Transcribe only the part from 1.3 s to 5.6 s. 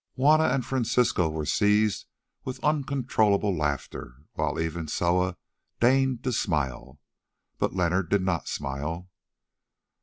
seized with uncontrollable laughter, while even Soa